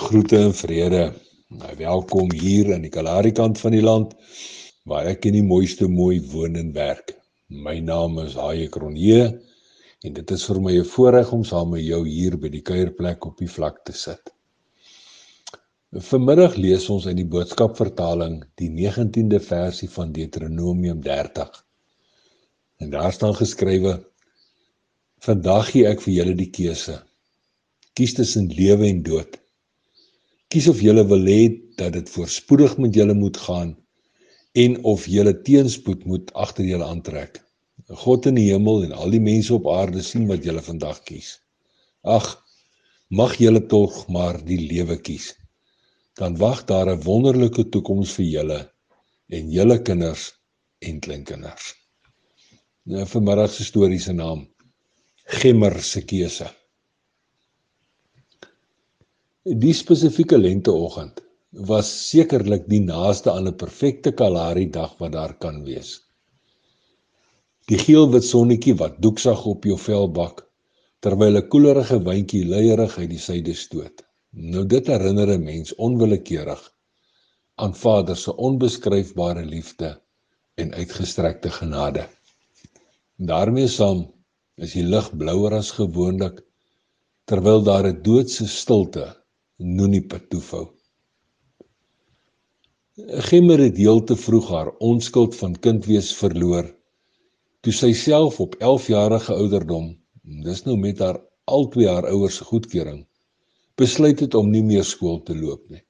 [0.00, 1.00] Groete en vrede.
[1.52, 4.14] Nou welkom hier aan die Kalahari kant van die land
[4.88, 7.12] waar ek in die mooiste mooi woon en werk.
[7.52, 9.26] My naam is Haie Kronje
[10.08, 13.26] en dit is vir my 'n voorreg om saam met jou hier by die kuierplek
[13.28, 14.32] op die vlak te sit.
[15.92, 21.52] Vanmiddag lees ons in die boodskapvertaling die 19de versie van Deuteronomium 30.
[22.80, 24.00] En daar staan geskrywe:
[25.20, 27.02] Vandag gee ek vir julle die keuse.
[27.92, 29.40] Kies tussen lewe en dood
[30.50, 31.42] Kies of jy wil hê
[31.78, 33.68] dat dit voorspoedig met julle moet gaan
[34.58, 37.38] en of julle teenspoed moet agter julle aantrek.
[38.02, 41.36] God in die hemel en al die mense op aarde sien wat julle vandag kies.
[42.02, 42.26] Ag,
[43.14, 45.36] mag julle tog maar die lewe kies.
[46.18, 48.60] Dan wag daar 'n wonderlike toekoms vir julle
[49.30, 50.32] en julle kinders
[50.82, 51.74] en kleinkinders.
[52.90, 54.48] Nou vir middag se storie se naam
[55.30, 56.50] Gemmer se keuse.
[59.48, 61.22] Die spesifieke lenteoggend
[61.66, 65.92] was sekerlik die naaste aan 'n perfekte Kalahari dag wat daar kan wees.
[67.64, 70.42] Die geelwit sonnetjie wat doeksag op jou vel bak
[71.00, 74.04] terwyl 'n koelerige windjie leierig uit die suide stoot.
[74.30, 76.60] Nou dit herinner 'n mens onwillekeurig
[77.56, 80.00] aan Vader se onbeskryfbare liefde
[80.56, 82.04] en uitgestrekte genade.
[83.16, 84.12] daarmee saam
[84.56, 86.44] is die lug blouer as gewoonlik
[87.24, 89.19] terwyl daar 'n doodse stilte
[89.60, 90.70] Noonie Patoefou.
[93.28, 96.70] Gemmer het heel te vroeg haar onskuld van kindwees verloor
[97.60, 99.90] toe sy self op 11 jarige ouderdom,
[100.46, 103.02] dis nou met haar al twee haar ouers se goedkeuring,
[103.76, 105.82] besluit het om nie meer skool te loop nie.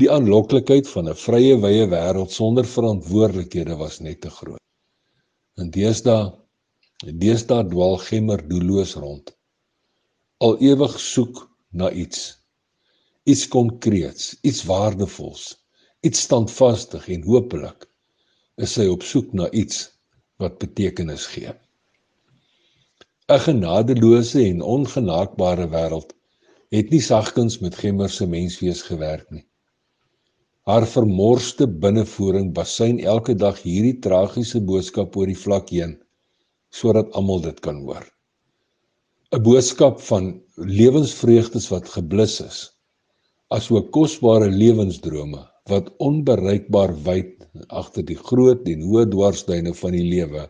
[0.00, 4.62] Die aanloklikheid van 'n vrye wye wêreld sonder verantwoordelikhede was net te groot.
[5.60, 6.32] In deesdae,
[7.04, 9.36] deesdae dwaal Gemmer doelloos rond.
[10.40, 12.43] Al ewig soek na iets
[13.24, 15.44] iets konkreets, iets waardevols,
[16.04, 17.86] iets standvastig en hopelik
[18.60, 19.86] is sy op soek na iets
[20.42, 21.54] wat betekenis gee.
[23.32, 26.12] 'n Genadeloose en ongenaakbare wêreld
[26.76, 29.46] het nie sagkens met gemmer se menswees gewerk nie.
[30.68, 35.96] Haar vermorste binnevoering basyn elke dag hierdie tragiese boodskap oor die vlak heen
[36.74, 38.04] sodat almal dit kan hoor.
[39.32, 42.73] 'n Boodskap van lewensvreugdes wat geblus is
[43.54, 50.48] asook kosbare lewensdrome wat onbereikbaar wyd agter die groot en hoë dwarsduine van die lewe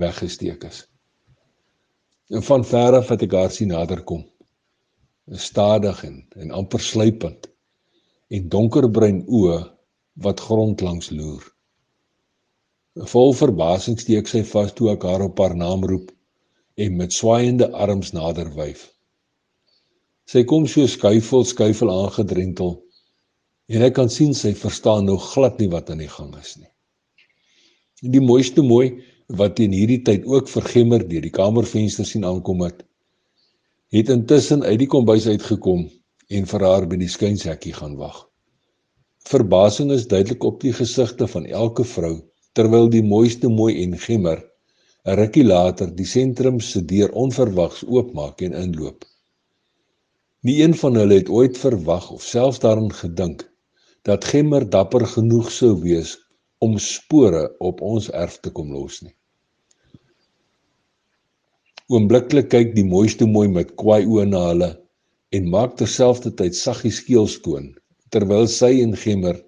[0.00, 0.84] weggesteek is.
[2.34, 4.24] En van ver af het ek haar sien naderkom.
[5.48, 7.48] Stadig en en amper sluipend
[8.34, 9.60] en donkerbruin oë
[10.26, 11.44] wat grondlangs loer.
[13.10, 16.10] Vol verbasing steek sy vas toe ek haar op haar naam roep
[16.74, 18.93] en met swaaiende arms nader wyf.
[20.24, 22.78] Sy kom so skuifel skuifel aangedrentel
[23.68, 26.70] en ek kan sien sy verstaan nou glad nie wat aan die gang is nie.
[28.04, 28.88] En die mooiste mooi
[29.40, 32.82] wat in hierdie tyd ook vergemmer deur die kamervenster sien aankom het,
[33.92, 35.86] het intussen uit die kombuis uitgekom
[36.28, 38.24] en vir haar by die skuinshekkie gaan wag.
[39.28, 42.16] Verbasing is duidelik op die gesigte van elke vrou
[42.56, 44.40] terwyl die mooiste mooi en gemmer
[45.04, 49.04] 'n rukkie later die sentrum se deur onverwags oopmaak en inloop.
[50.44, 53.46] Nie een van hulle het ooit verwag of selfs daaraan gedink
[54.04, 56.10] dat Gemmer dapper genoeg sou wees
[56.60, 59.14] om spore op ons erf te kom los nie.
[61.88, 64.68] Oombliklik kyk die mooiste mooi met kwaai oë na hulle
[65.38, 67.72] en maak terselfdertyd saggies skeel skoon
[68.12, 69.40] terwyl sy en Gemmer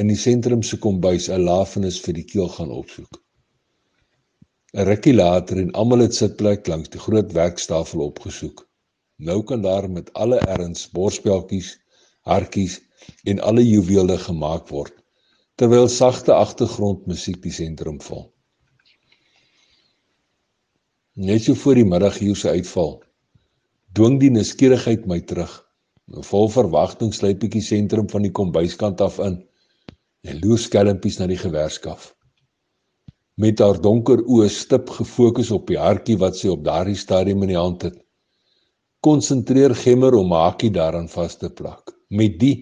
[0.00, 3.20] in die sentrum se kombuis 'n lafenis vir die keel gaan opsoek.
[4.72, 8.69] 'n Rukkie later en almal het sitplek langs die groot werkstafel opgesoek.
[9.20, 11.74] Nou kan daar met alle erns borspeltjies,
[12.24, 12.78] hartjies
[13.28, 14.96] en alle juwele gemaak word
[15.60, 18.22] terwyl sagte agtergrondmusiek die sentrum vul.
[21.20, 22.94] Net so voor die middag hier se uitval,
[23.92, 25.52] dwing die nuuskierigheid my terug.
[26.08, 29.36] Nou vol verwagting sluip ek die sentrum van die kombuiskant af in
[30.24, 32.14] en loer skelmpies na die gewerskaf.
[33.36, 37.52] Met haar donker oë stip gefokus op die hartjie wat sy op daardie stadium in
[37.52, 38.00] die hand het
[39.06, 41.94] konsentreer gemmer om hakie daaraan vas te plak.
[42.10, 42.54] Met die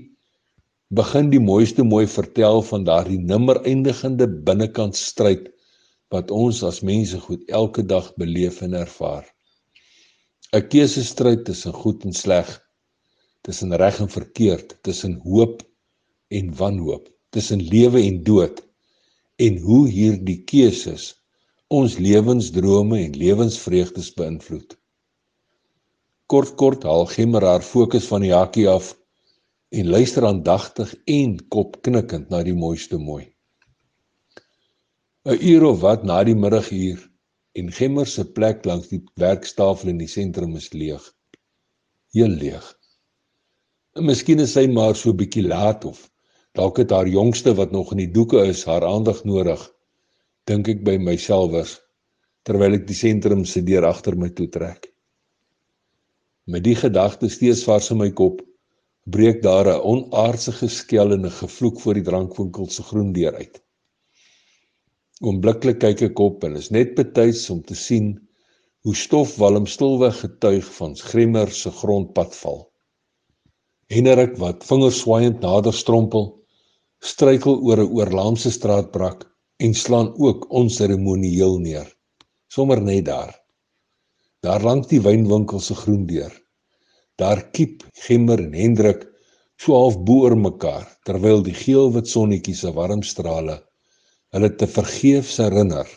[0.94, 5.48] begin die mooiste mooi vertel van daardie nimmer eindigende binnekant stryd
[6.14, 9.26] wat ons as mense goed elke dag beleef en ervaar.
[10.56, 12.48] 'n Keusestryd tussen goed en sleg,
[13.44, 15.60] tussen reg en verkeerd, tussen hoop
[16.30, 18.62] en wanhoop, tussen lewe en dood
[19.36, 21.12] en hoe hierdie keuses
[21.68, 24.78] ons lewensdrome en lewensvreugdes beïnvloed.
[26.28, 28.90] Kort kort haal Gemmer haar fokus van die hakkie af
[29.72, 33.24] en luister aandagtig en kopknikkend na die mooiste mooi.
[35.24, 37.00] 'n Uur of wat na die middaguur
[37.60, 41.06] en Gemmer se plek langs die werkstafel in die sentrum is leeg.
[42.12, 42.66] Heel leeg.
[43.96, 46.04] En miskien is sy maar so bietjie laat of
[46.60, 49.64] dalk het haar jongste wat nog in die doeke is haar aandag nodig.
[50.44, 51.74] Dink ek by myself
[52.44, 54.87] terwyl ek die sentrum se deur agter my toe trek.
[56.48, 58.38] Met die gedagte steeds vars in my kop,
[59.12, 63.58] breek daar 'n onaardse geskel en 'n gevloek voor die drankwinkel se groen deur uit.
[65.20, 68.06] Oombliklik kyk ek op en is net betyds om te sien
[68.80, 72.60] hoe stofwalm stilweg getuig van Gremmer se grondpad val.
[73.92, 76.30] Henrik wat vingerswaaiend nader strompel,
[77.00, 79.28] struikel oor 'n oorlaamse straatbrak
[79.58, 81.96] en slaan ook onseremonieel neer.
[82.46, 83.36] Sommer net daar.
[84.44, 86.34] Daar langs die wynwinkel se groen deur.
[87.18, 89.06] Daar kiep Gemmer en Hendrik
[89.58, 93.56] so half bo oor mekaar terwyl die geelwit sonnetjies se warm strale
[94.34, 95.88] hulle te vergeefs herinner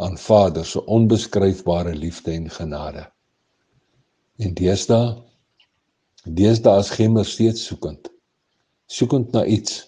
[0.00, 3.04] aan Vader se onbeskryfbare liefde en genade.
[4.40, 5.18] En deesdae
[6.24, 8.08] deesdae as gemmer steeds soekend.
[8.86, 9.84] Soekend na iets,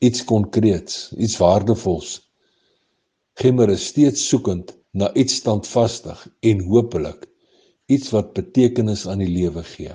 [0.00, 2.18] iets konkreets, iets waardevols.
[3.38, 7.26] Gemmer is steeds soekend na iets standvastig en hopelik
[7.86, 9.94] iets wat betekenis aan die lewe gee.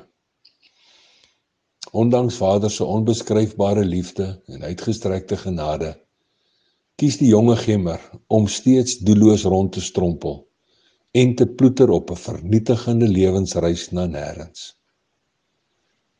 [1.91, 5.93] Ondanks Vader se onbeskryfbare liefde en uitgestrekte genade
[6.95, 7.99] kies die jonge gemmer
[8.31, 10.45] om steeds doelloos rond te strompel
[11.15, 14.75] en te ploeter op 'n vernietigende lewensreis na nêrens.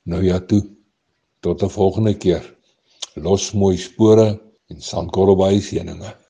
[0.04, 0.64] Nou ja toe,
[1.40, 2.56] tot 'n volgende keer.
[3.16, 6.16] Los mooi spore en sandkorrelbei seëninge.